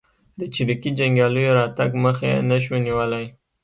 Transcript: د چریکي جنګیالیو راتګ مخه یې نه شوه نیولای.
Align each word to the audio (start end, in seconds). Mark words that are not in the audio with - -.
د 0.39 0.41
چریکي 0.53 0.91
جنګیالیو 0.99 1.57
راتګ 1.59 1.91
مخه 2.03 2.25
یې 2.31 2.37
نه 2.49 2.57
شوه 2.63 2.77
نیولای. 2.85 3.25